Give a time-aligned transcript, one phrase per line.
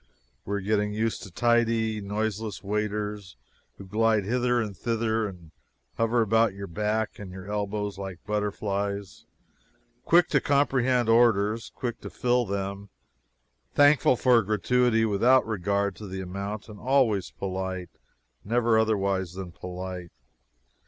[0.45, 3.35] We are getting used to tidy, noiseless waiters,
[3.77, 5.51] who glide hither and thither, and
[5.95, 9.25] hover about your back and your elbows like butterflies,
[10.03, 12.89] quick to comprehend orders, quick to fill them;
[13.75, 17.91] thankful for a gratuity without regard to the amount; and always polite
[18.43, 20.11] never otherwise than polite.